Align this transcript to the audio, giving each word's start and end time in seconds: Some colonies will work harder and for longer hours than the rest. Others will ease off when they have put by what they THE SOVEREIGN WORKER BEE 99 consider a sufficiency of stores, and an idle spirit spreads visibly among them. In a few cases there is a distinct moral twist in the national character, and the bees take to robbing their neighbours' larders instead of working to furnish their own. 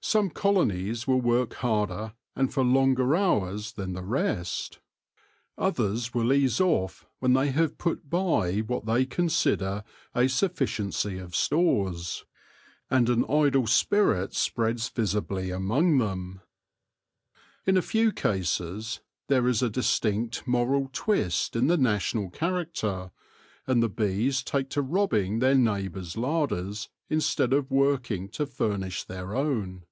Some 0.00 0.30
colonies 0.30 1.08
will 1.08 1.20
work 1.20 1.54
harder 1.54 2.12
and 2.36 2.54
for 2.54 2.62
longer 2.62 3.16
hours 3.16 3.72
than 3.72 3.94
the 3.94 4.04
rest. 4.04 4.78
Others 5.58 6.14
will 6.14 6.32
ease 6.32 6.60
off 6.60 7.04
when 7.18 7.32
they 7.32 7.50
have 7.50 7.78
put 7.78 8.08
by 8.08 8.60
what 8.60 8.86
they 8.86 9.04
THE 9.04 9.04
SOVEREIGN 9.04 9.04
WORKER 9.04 9.04
BEE 9.04 9.04
99 9.08 9.08
consider 9.08 9.84
a 10.14 10.28
sufficiency 10.28 11.18
of 11.18 11.34
stores, 11.34 12.24
and 12.88 13.08
an 13.08 13.24
idle 13.28 13.66
spirit 13.66 14.34
spreads 14.34 14.88
visibly 14.88 15.50
among 15.50 15.98
them. 15.98 16.42
In 17.66 17.76
a 17.76 17.82
few 17.82 18.12
cases 18.12 19.00
there 19.26 19.48
is 19.48 19.64
a 19.64 19.68
distinct 19.68 20.46
moral 20.46 20.88
twist 20.92 21.56
in 21.56 21.66
the 21.66 21.76
national 21.76 22.30
character, 22.30 23.10
and 23.66 23.82
the 23.82 23.88
bees 23.90 24.44
take 24.44 24.70
to 24.70 24.80
robbing 24.80 25.40
their 25.40 25.56
neighbours' 25.56 26.16
larders 26.16 26.88
instead 27.10 27.52
of 27.52 27.72
working 27.72 28.28
to 28.28 28.46
furnish 28.46 29.02
their 29.02 29.34
own. 29.34 29.82